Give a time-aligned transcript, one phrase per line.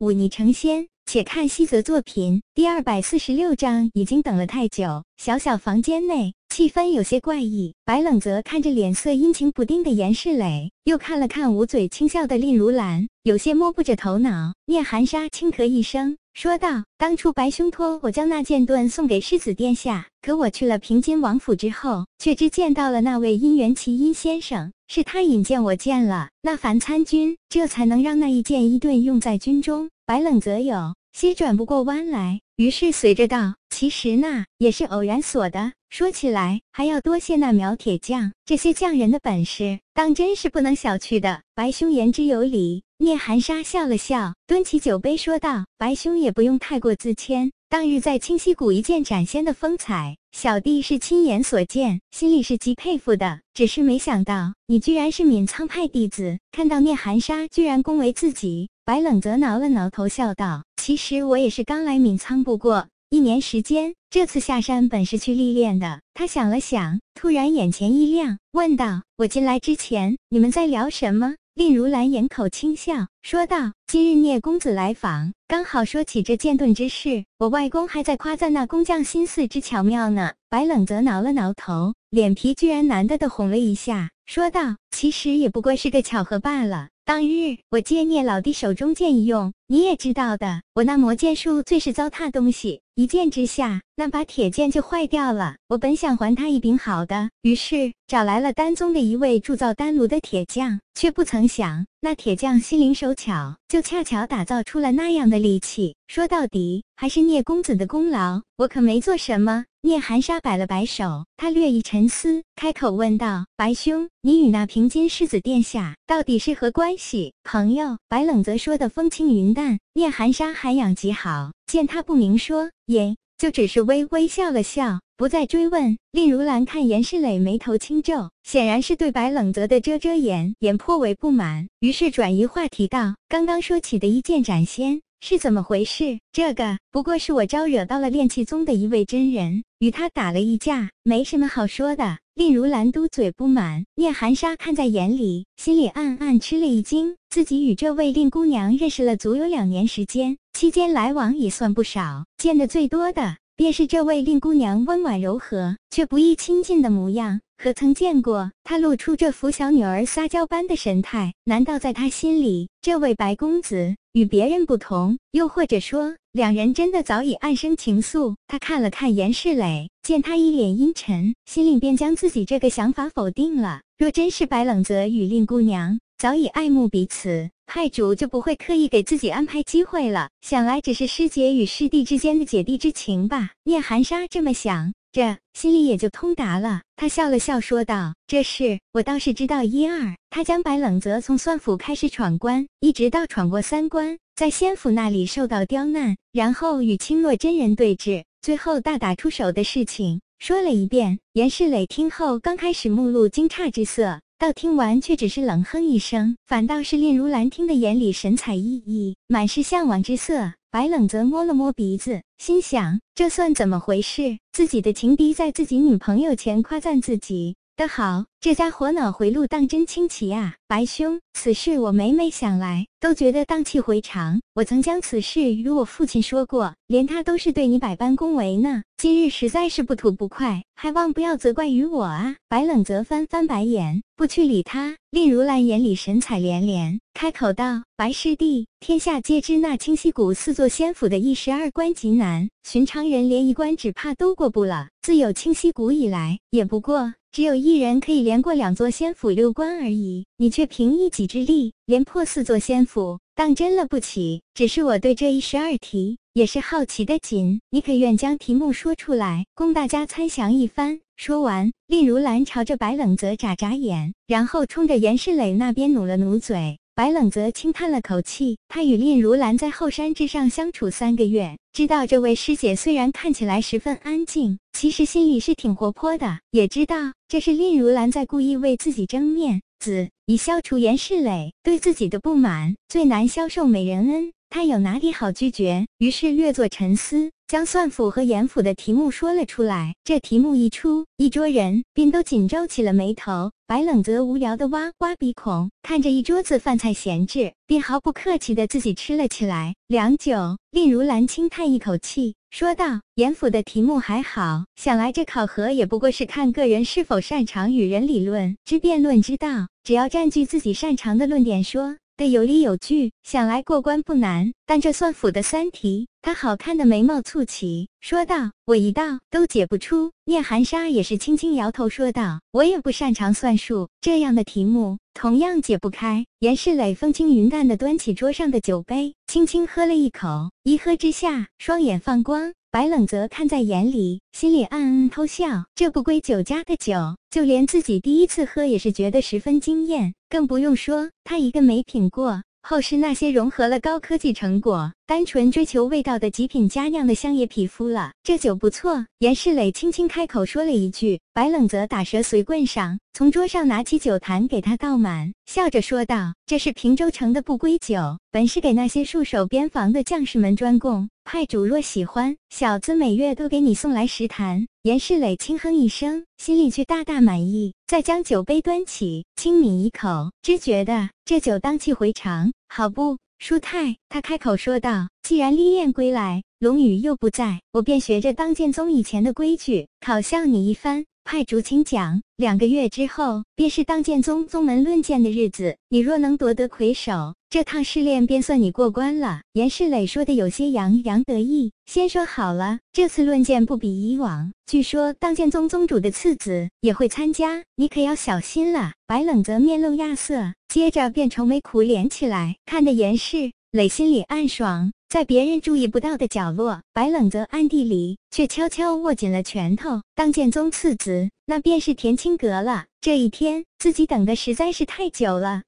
[0.00, 0.88] 忤逆成仙。
[1.06, 5.02] 且看西泽作品第二百四十六章，已经等了太久。
[5.16, 7.74] 小小房间内，气氛有些怪异。
[7.84, 14.54] 白冷泽看着脸色阴晴不定的严世磊，又看了看捂嘴轻笑的令如兰，有些摸不着头脑。
[14.66, 29.88] 聂寒沙轻咳一声，说道：“当初白兄托我将那剑盾送给世子殿下，可我去了平津王府之后，却只见到了那位姻缘奇阴先生。”是他引荐我见了那樊参军，这才能让那一剑一盾用在军中。
[30.04, 35.74] 白冷则有些转不过弯来，于是随着道：“其实那也是偶然所的。
[35.90, 42.82] 说起来，还要多谢那苗铁匠，这些匠人的本事，当真是不能小觑的。”白兄言之有理。
[42.98, 47.52] 聂寒沙笑了笑，端起酒杯说道：“白兄也不用太过自谦。
[47.68, 53.40] 当日在清溪谷一剑斩仙的风采。”小弟是亲眼所见，心里是极佩服的。
[53.52, 56.38] 只是没想到你居然是闵苍派弟子。
[56.52, 77.26] 看到聂寒沙居然恭维自己，白冷则挠了挠头，笑道：“其实我也是刚来闵苍不过一年时间，这次下山本是去历练的。”他想了想，突然眼前一亮，问道：“我进来之前，你们在聊什么？”令如兰掩口轻笑，说道：“今日聂公子来访，刚好说起这剑盾之事。
[77.36, 86.88] 我外公还在夸赞那工匠心思之巧妙呢。”白冷则挠了挠头，脸皮居然难得的红了一下，说道：“其实也不过是个巧合罢了。
[87.10, 95.56] 当日我借聂老弟手中剑一用，你也知道的，我那魔剑术最是糟蹋东西，一剑之下，那把铁剑就坏掉了。
[95.66, 105.96] 我本想还他一柄好的，于是找来了丹宗的一位铸造丹炉的铁匠。”却不曾想，那铁匠心灵手巧，就恰巧打造出了那样的利器。
[106.08, 109.66] 说到底，还是聂公子的功劳，我可没做什么。
[109.82, 119.78] 聂寒沙摆了摆手，他略一沉思，开口问道：“白兄，你与那平津世子殿下到底是何关系？”朋友，白冷则说的风轻云淡。
[119.92, 125.00] 聂寒沙涵养极好，见他不明说，也就只是微微笑了笑。
[125.20, 136.18] 不再追问，令如兰看严世磊眉头轻皱，显然是对白冷泽的遮遮掩掩颇为不满，于是转移话题道：“刚刚说起的一剑斩仙是怎么回事？
[136.32, 147.16] 这个不过是我招惹到了炼气宗的一位真人，与他打了一架，没什么好说的。”令如兰嘟嘴不满，聂寒沙看在眼里，心里暗暗吃了一惊。
[147.28, 153.36] 自己与这位令姑娘认识了足有两年时间，期间来往也算不少，见的最多的。
[153.60, 161.34] 便是这位令姑娘温婉柔和却不易亲近的模样，何曾见过她露出这副小女儿撒娇般的神态？
[161.44, 165.18] 难道在她心里，这位白公子与别人不同？
[165.32, 168.34] 又或者说，两人真的早已暗生情愫？
[168.48, 173.82] 他看了看严世磊，见他一脸阴沉，心里便将自己这个想法否定了。
[173.98, 177.48] 若真是白冷泽与令姑娘早已爱慕彼此。
[177.64, 183.52] 派主就不会刻意给自己安排机会了，想来只是师姐与师弟之间的姐弟之情吧。
[183.64, 186.82] 聂寒沙这么想着，心里也就通达了。
[186.94, 190.14] 他笑了笑，说道：“这事我倒是知道一二。
[190.28, 204.20] 他将白冷泽从算府开始闯关，一直到闯过三关，在仙府那里受到刁难，然后与青洛真人对峙，最后大打出手的事情说了一遍。”严世磊听后，刚开始目露惊诧之色。
[204.40, 210.54] 到听完却只是冷哼一声，反倒是令如兰听的眼里神采奕奕，满是向往之色。
[210.70, 214.38] 白冷则摸了摸鼻子，心想：这算怎么回事？
[214.50, 220.54] 自己的情敌在自己女朋友前夸赞自己的好，这家伙脑回路当真清奇啊！
[220.68, 224.42] 白兄，此事我每每想来，都觉得荡气回肠。
[224.54, 228.82] 我曾将此事与我父亲说过，连他都是对你百般恭维呢。
[228.98, 230.62] 今日实在是不吐不快。
[230.74, 232.36] 还望不要责怪于我啊！
[232.50, 234.96] 白冷泽翻翻白眼，不去理他。
[235.10, 244.88] 令如兰眼里神采连连，开口道：“白师弟，天下皆知那清溪谷四座仙府的一十二关极难，寻常人连一关只怕都过不了。
[245.00, 250.26] 自有清溪谷以来，也不过只有一人可以连过两座仙府六关而已。
[250.36, 254.42] 你却凭一己之力连破四座仙府，当真了不起。
[254.52, 261.00] 只是我对这一十二题。”也是好奇的紧，你可愿将题目说出来，供大家参详一番？
[261.16, 266.78] 说完，令如兰朝着白冷泽眨眨眼，然后冲着严世磊那边努了努嘴。
[267.00, 282.76] 白冷泽轻叹了口气，他与令如兰在后山之上相处三个月，知道这位师姐虽然看起来十分安静，其实心里是挺活泼的，也知道这是令如兰在故意为自己争面子，以消除严世磊对自己的不满。
[282.86, 284.32] 最难消受美人恩。
[284.50, 285.86] 他有哪里好拒绝？
[285.96, 289.96] 于是略作沉思，将算府和严府的题目说了出来。
[290.04, 293.50] 这题目一出，一桌人便都紧皱起了眉头。
[293.66, 299.74] 白冷则无聊的挖挖鼻孔，看着一桌子饭菜闲置，便毫不客气的自己吃了起来。
[299.88, 314.52] 良久，令如兰轻叹一口气，说道：“严府的题目还好，想来这考核也不过是看个人是否擅长与人理论之辩论之道，只要占据自己擅长的论点说。”的有理有据，想来过关不难。
[314.66, 332.52] 但这算府的三题，他好看的眉毛蹙起，说道：“我一道都解不出。”聂寒沙也是轻轻摇头，说道：“我也不擅长算术，这样的题目同样解不开。”严世磊风轻云淡的端起桌上的酒杯，轻轻喝了一口，一喝之下，双眼放光。
[332.72, 335.64] 白冷泽看在眼里，心里暗暗偷笑。
[335.74, 342.44] 这不归酒家的酒，就连自己第一次喝也是觉得十分惊艳，更不用说他一个没品过。
[342.62, 348.12] 后世那些融合了高科技成果、单纯追求味道的极品佳酿的乡野匹夫了。
[348.22, 349.04] 这酒不错。
[349.18, 361.08] 严世磊轻轻开口说了一句，白冷泽打蛇随棍上，从桌上拿起酒坛给他倒满，笑着说道：“这是平州城的不归酒，本是给那些戍守边防的将士们专供。
[361.24, 373.96] 派主若喜欢，小子每月都给你送来十坛。”严世磊轻哼一声，心里却大大满意，再将酒杯端起，轻抿一口，只觉得这酒当气回肠，好不舒泰。
[374.10, 382.22] 他开口说道：“既然历练归来，龙宇又不在，我便学着当剑宗以前的规矩，考笑你一番。”派竹请讲。
[382.36, 385.76] 两个月之后，便是当剑宗宗门论剑的日子。
[385.88, 389.42] 你若能夺得魁首，这趟试炼便算你过关了。
[389.52, 391.72] 严世磊说的有些洋洋得意。
[391.86, 394.52] 先说好了，这次论剑不比以往。
[394.66, 398.92] 据说当剑宗宗主的次子也会参加，你可要小心了。
[399.06, 404.92] 白冷则面露亚色，接着便愁眉苦脸起来，看得严世磊心里暗爽。
[405.08, 410.02] 在别人注意不到的角落，白冷则暗地里却悄悄握紧了拳头。
[410.16, 412.86] 当剑宗次子，那便是田青阁了。
[413.00, 415.62] 这一天，自己等的实在是太久了。